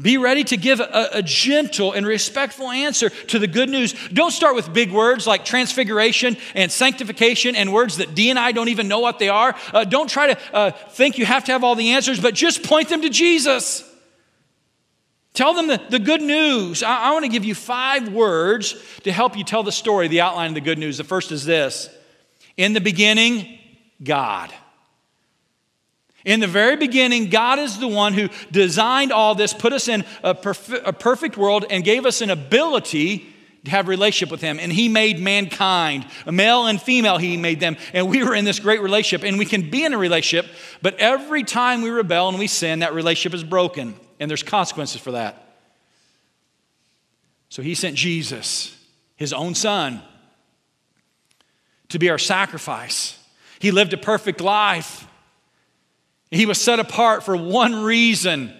[0.00, 3.94] Be ready to give a, a, gentle and respectful answer to the good news.
[4.12, 8.52] Don't start with big words like transfiguration and sanctification and words that D and I
[8.52, 9.56] don't even know what they are.
[9.72, 12.62] Uh, don't try to uh, think you have to have all the answers, but just
[12.62, 13.90] point them to Jesus.
[15.32, 16.82] Tell them the, the good news.
[16.82, 20.20] I, I want to give you five words to help you tell the story, the
[20.20, 20.98] outline of the good news.
[20.98, 21.88] The first is this
[22.58, 23.58] In the beginning,
[24.02, 24.52] God.
[26.26, 30.04] In the very beginning, God is the one who designed all this, put us in
[30.24, 33.32] a, perf- a perfect world, and gave us an ability
[33.64, 34.58] to have relationship with him.
[34.58, 37.76] And he made mankind male and female he made them.
[37.92, 40.50] And we were in this great relationship and we can be in a relationship
[40.82, 45.00] but every time we rebel and we sin that relationship is broken and there's consequences
[45.00, 45.56] for that.
[47.48, 48.76] So he sent jesus
[49.16, 50.02] his own son
[51.88, 53.18] to be our sacrifice.
[53.58, 55.06] He lived a perfect life
[56.30, 58.52] he was set apart for one reason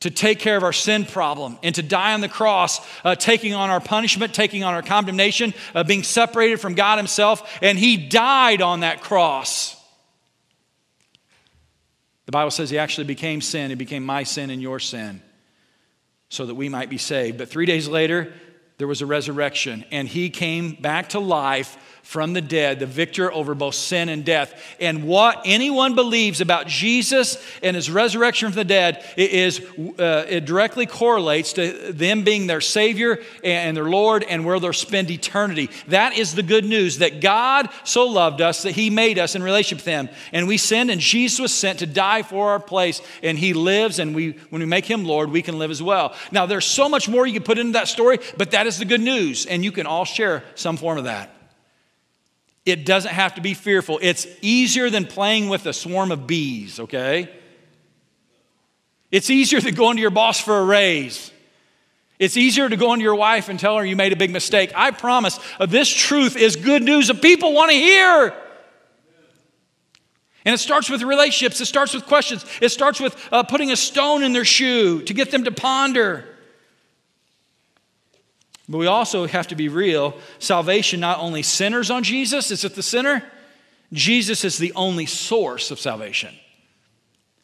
[0.00, 3.54] to take care of our sin problem and to die on the cross, uh, taking
[3.54, 7.58] on our punishment, taking on our condemnation, uh, being separated from God Himself.
[7.62, 9.80] And He died on that cross.
[12.26, 13.70] The Bible says He actually became sin.
[13.70, 15.22] He became my sin and your sin
[16.30, 17.38] so that we might be saved.
[17.38, 18.32] But three days later,
[18.78, 23.32] there was a resurrection, and He came back to life from the dead, the victor
[23.32, 24.60] over both sin and death.
[24.80, 29.60] And what anyone believes about Jesus and his resurrection from the dead is
[29.98, 34.72] uh, it directly correlates to them being their Savior and their Lord and where they'll
[34.72, 35.70] spend eternity.
[35.88, 39.42] That is the good news that God so loved us that He made us in
[39.42, 40.08] relationship with Him.
[40.32, 43.98] And we sinned, and Jesus was sent to die for our place, and He lives.
[43.98, 46.14] And we, when we make Him Lord, we can live as well.
[46.30, 48.84] Now, there's so much more you can put into that story, but that is the
[48.84, 51.31] good news, and you can all share some form of that.
[52.64, 53.98] It doesn't have to be fearful.
[54.02, 57.28] It's easier than playing with a swarm of bees, okay?
[59.10, 61.32] It's easier than going to your boss for a raise.
[62.18, 64.72] It's easier to go into your wife and tell her you made a big mistake.
[64.76, 68.32] I promise uh, this truth is good news that people want to hear.
[70.44, 73.76] And it starts with relationships, it starts with questions, it starts with uh, putting a
[73.76, 76.31] stone in their shoe to get them to ponder.
[78.72, 80.16] But we also have to be real.
[80.38, 83.22] Salvation not only centers on Jesus, is at the center,
[83.92, 86.34] Jesus is the only source of salvation.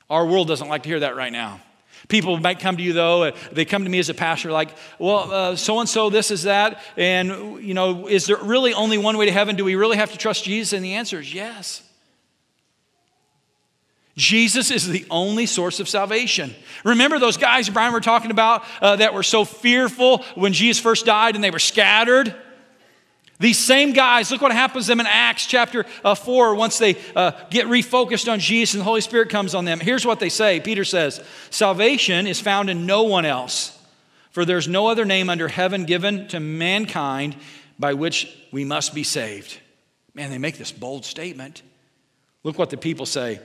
[0.09, 1.61] Our world doesn't like to hear that right now.
[2.09, 5.55] People might come to you though, they come to me as a pastor like, well,
[5.59, 6.81] so and so, this is that.
[6.97, 9.55] And, you know, is there really only one way to heaven?
[9.55, 10.73] Do we really have to trust Jesus?
[10.73, 11.83] And the answer is yes.
[14.19, 16.55] Jesus is the only source of salvation.
[16.85, 21.07] Remember those guys Brian were talking about uh, that were so fearful when Jesus first
[21.07, 22.35] died and they were scattered?
[23.39, 26.97] These same guys, look what happens to them in Acts chapter uh, 4 once they
[27.15, 29.79] uh, get refocused on Jesus and the Holy Spirit comes on them.
[29.79, 33.79] Here's what they say Peter says, Salvation is found in no one else,
[34.33, 37.37] for there's no other name under heaven given to mankind
[37.79, 39.61] by which we must be saved.
[40.13, 41.63] Man, they make this bold statement.
[42.43, 43.39] Look what the people say.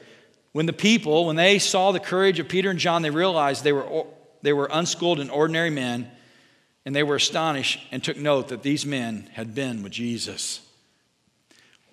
[0.53, 3.73] When the people, when they saw the courage of Peter and John, they realized they
[3.73, 4.05] were,
[4.43, 6.09] they were unschooled and ordinary men,
[6.85, 10.62] and they were astonished and took note that these men had been with Jesus.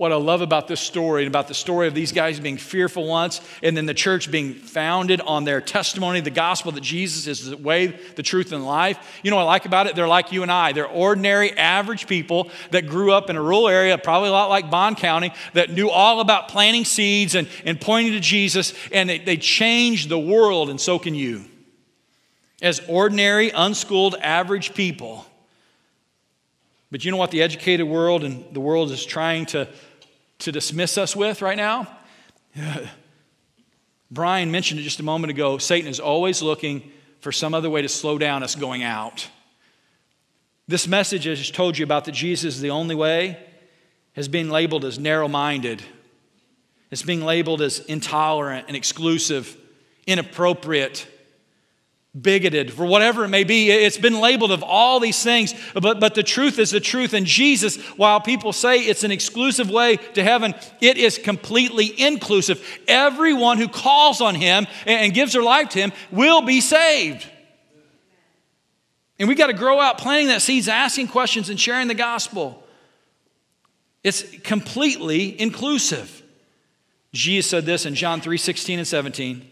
[0.00, 3.06] What I love about this story and about the story of these guys being fearful
[3.06, 7.50] once and then the church being founded on their testimony, the gospel that Jesus is
[7.50, 9.20] the way, the truth, and life.
[9.22, 9.96] You know what I like about it?
[9.96, 10.72] They're like you and I.
[10.72, 14.70] They're ordinary, average people that grew up in a rural area, probably a lot like
[14.70, 19.18] Bond County, that knew all about planting seeds and, and pointing to Jesus, and they,
[19.18, 21.44] they changed the world, and so can you.
[22.62, 25.26] As ordinary, unschooled, average people.
[26.90, 29.68] But you know what the educated world and the world is trying to
[30.40, 31.86] to dismiss us with right now?
[34.10, 35.58] Brian mentioned it just a moment ago.
[35.58, 36.90] Satan is always looking
[37.20, 39.28] for some other way to slow down us going out.
[40.66, 43.38] This message I just told you about that Jesus is the only way
[44.14, 45.82] has been labeled as narrow minded.
[46.90, 49.56] It's being labeled as intolerant and exclusive,
[50.06, 51.06] inappropriate.
[52.18, 53.70] Bigoted, for whatever it may be.
[53.70, 57.12] It's been labeled of all these things, but, but the truth is the truth.
[57.12, 62.66] And Jesus, while people say it's an exclusive way to heaven, it is completely inclusive.
[62.88, 67.28] Everyone who calls on Him and gives their life to Him will be saved.
[69.18, 72.64] And we got to grow out planting that seeds, asking questions, and sharing the gospel.
[74.02, 76.22] It's completely inclusive.
[77.12, 79.49] Jesus said this in John 3 16 and 17.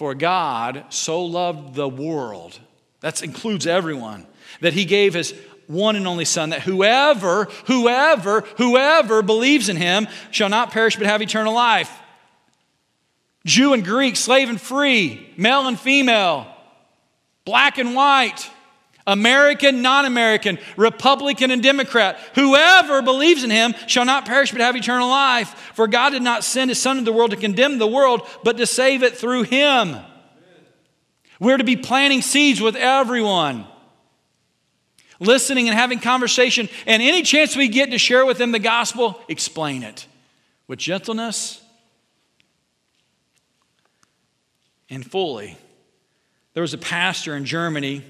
[0.00, 2.58] For God so loved the world,
[3.00, 4.26] that includes everyone,
[4.62, 5.34] that he gave his
[5.66, 11.06] one and only Son, that whoever, whoever, whoever believes in him shall not perish but
[11.06, 11.92] have eternal life.
[13.44, 16.46] Jew and Greek, slave and free, male and female,
[17.44, 18.50] black and white,
[19.10, 22.16] American, non American, Republican, and Democrat.
[22.36, 25.50] Whoever believes in him shall not perish but have eternal life.
[25.74, 28.56] For God did not send his Son into the world to condemn the world, but
[28.58, 29.96] to save it through him.
[31.40, 33.66] We're to be planting seeds with everyone,
[35.18, 36.68] listening and having conversation.
[36.86, 40.06] And any chance we get to share with them the gospel, explain it
[40.68, 41.60] with gentleness
[44.88, 45.58] and fully.
[46.54, 48.04] There was a pastor in Germany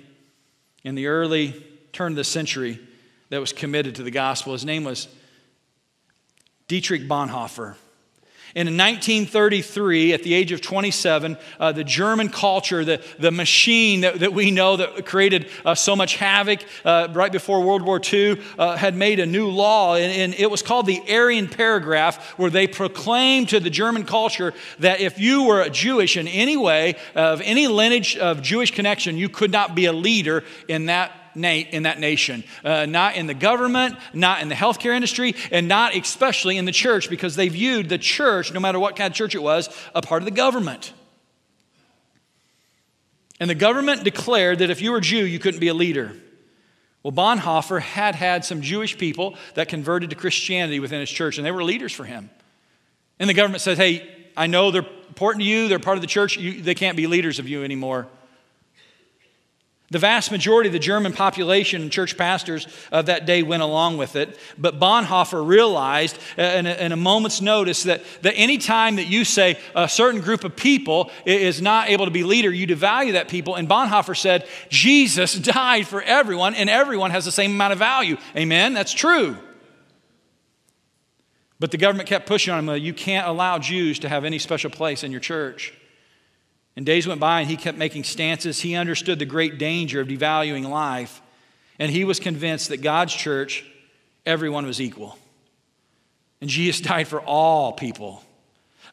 [0.82, 2.78] in the early turn of the century
[3.28, 4.52] that was committed to the gospel.
[4.52, 5.08] His name was
[6.68, 7.76] Dietrich Bonhoeffer.
[8.54, 14.00] And in 1933, at the age of 27, uh, the German culture, the, the machine
[14.00, 18.00] that, that we know that created uh, so much havoc uh, right before World War
[18.02, 19.94] II, uh, had made a new law.
[19.94, 24.54] And, and, it was called the Aryan Paragraph, where they proclaimed to the German culture
[24.78, 29.28] that if you were Jewish in any way, of any lineage of Jewish connection, you
[29.28, 33.96] could not be a leader in that in that nation, uh, not in the government,
[34.12, 37.98] not in the healthcare industry, and not especially in the church, because they viewed the
[37.98, 40.92] church, no matter what kind of church it was, a part of the government.
[43.38, 46.12] And the government declared that if you were Jew, you couldn't be a leader.
[47.02, 51.46] Well, Bonhoeffer had had some Jewish people that converted to Christianity within his church, and
[51.46, 52.28] they were leaders for him.
[53.18, 54.06] And the government said, hey,
[54.36, 57.06] I know they're important to you, they're part of the church, you, they can't be
[57.06, 58.06] leaders of you anymore.
[59.92, 63.96] The vast majority of the German population and church pastors of that day went along
[63.96, 64.38] with it.
[64.56, 69.08] But Bonhoeffer realized uh, in a, in a, moment's notice that, that any time that
[69.08, 73.14] you say a certain group of people is not able to be leader, you devalue
[73.14, 73.56] that people.
[73.56, 78.16] And Bonhoeffer said, Jesus died for everyone, and everyone has the same amount of value.
[78.36, 78.74] Amen?
[78.74, 79.36] That's true.
[81.58, 84.70] But the government kept pushing on him, you can't allow Jews to have any special
[84.70, 85.74] place in your church.
[86.76, 88.60] And days went by and he kept making stances.
[88.60, 91.20] He understood the great danger of devaluing life.
[91.78, 93.64] And he was convinced that God's church,
[94.24, 95.18] everyone was equal.
[96.40, 98.22] And Jesus died for all people.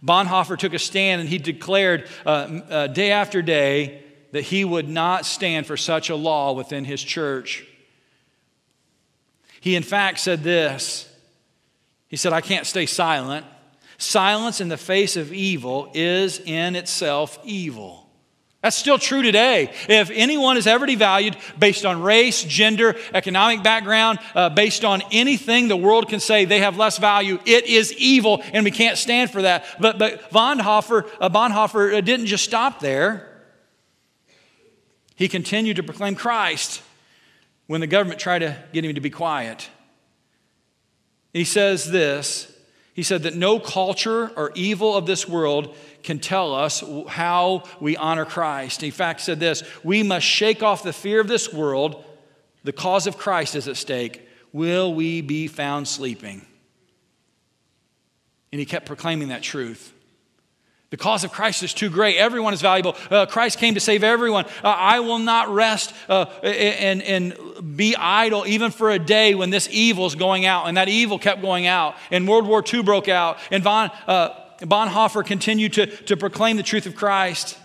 [0.04, 4.88] Bonhoeffer took a stand and he declared uh, uh, day after day that he would
[4.88, 7.66] not stand for such a law within his church.
[9.60, 11.10] He, in fact, said this
[12.08, 13.46] He said, I can't stay silent.
[13.98, 18.08] Silence in the face of evil is in itself evil.
[18.62, 19.72] That's still true today.
[19.88, 25.68] If anyone is ever devalued based on race, gender, economic background, uh, based on anything
[25.68, 29.32] the world can say they have less value, it is evil, and we can't stand
[29.32, 29.64] for that.
[29.80, 33.42] But, but Bonhoeffer, uh, Bonhoeffer uh, didn't just stop there.
[35.16, 36.82] He continued to proclaim Christ
[37.68, 39.70] when the government tried to get him to be quiet.
[41.32, 42.52] He says this
[42.98, 47.96] he said that no culture or evil of this world can tell us how we
[47.96, 48.82] honor Christ.
[48.82, 52.04] In fact, said this we must shake off the fear of this world.
[52.64, 54.28] The cause of Christ is at stake.
[54.52, 56.44] Will we be found sleeping?
[58.52, 59.94] And he kept proclaiming that truth.
[60.90, 62.16] The cause of Christ is too great.
[62.16, 62.96] Everyone is valuable.
[63.12, 64.46] Uh, Christ came to save everyone.
[64.64, 69.50] Uh, I will not rest uh, and, and be idle even for a day when
[69.50, 70.68] this evil is going out.
[70.68, 71.96] And that evil kept going out.
[72.10, 73.38] And World War II broke out.
[73.52, 74.30] And Von, uh,
[74.62, 77.58] Bonhoeffer continued to, to proclaim the truth of Christ.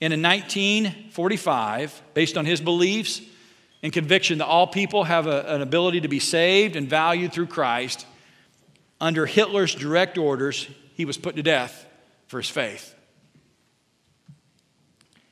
[0.00, 3.20] And in 1945, based on his beliefs
[3.82, 7.48] and conviction that all people have a, an ability to be saved and valued through
[7.48, 8.06] Christ,
[9.00, 10.68] under Hitler's direct orders,
[10.98, 11.86] he was put to death
[12.26, 12.94] for his faith.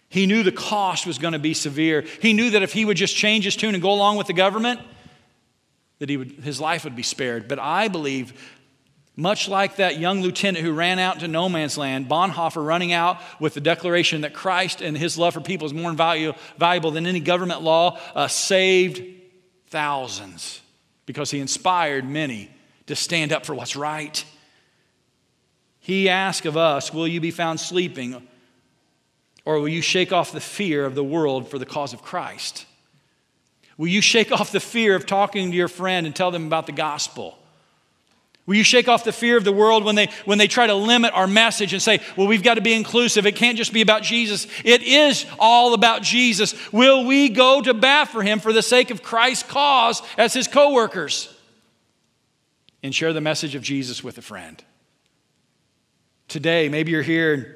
[0.08, 2.02] He knew the cost was going to be severe.
[2.22, 4.32] He knew that if he would just change his tune and go along with the
[4.32, 4.80] government,
[5.98, 7.48] that he would, his life would be spared.
[7.48, 8.32] But I believe,
[9.16, 13.18] much like that young lieutenant who ran out to no man's land, Bonhoeffer running out
[13.40, 17.08] with the declaration that Christ and his love for people is more value, valuable than
[17.08, 19.02] any government law, uh, saved
[19.66, 20.62] thousands
[21.06, 22.50] because he inspired many
[22.86, 24.24] to stand up for what's right.
[25.86, 28.26] He asks of us, Will you be found sleeping?
[29.44, 32.66] Or will you shake off the fear of the world for the cause of Christ?
[33.78, 36.66] Will you shake off the fear of talking to your friend and tell them about
[36.66, 37.38] the gospel?
[38.46, 40.74] Will you shake off the fear of the world when they, when they try to
[40.74, 43.24] limit our message and say, well, we've got to be inclusive.
[43.24, 44.48] It can't just be about Jesus.
[44.64, 46.52] It is all about Jesus.
[46.72, 50.48] Will we go to bat for him for the sake of Christ's cause as his
[50.48, 51.32] co workers
[52.82, 54.64] and share the message of Jesus with a friend?
[56.28, 57.46] Today, maybe you're here and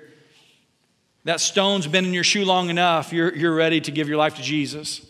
[1.24, 4.36] that stone's been in your shoe long enough, you're, you're ready to give your life
[4.36, 5.06] to Jesus.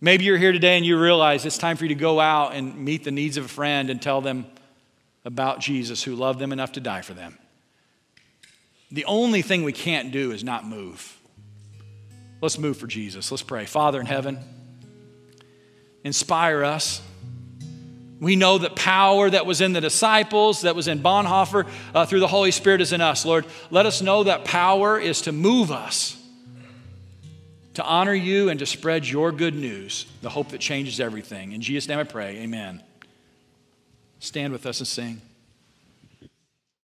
[0.00, 2.76] Maybe you're here today and you realize it's time for you to go out and
[2.76, 4.46] meet the needs of a friend and tell them
[5.24, 7.38] about Jesus who loved them enough to die for them.
[8.90, 11.18] The only thing we can't do is not move.
[12.40, 13.30] Let's move for Jesus.
[13.30, 13.64] Let's pray.
[13.64, 14.38] Father in heaven,
[16.04, 17.00] inspire us.
[18.20, 22.20] We know that power that was in the disciples, that was in Bonhoeffer, uh, through
[22.20, 23.26] the Holy Spirit is in us.
[23.26, 26.16] Lord, let us know that power is to move us
[27.76, 31.52] to honor you and to spread your good news, the hope that changes everything.
[31.52, 32.82] In Jesus' name I pray, amen.
[34.18, 35.20] Stand with us and sing.